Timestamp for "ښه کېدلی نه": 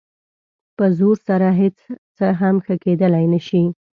2.65-3.39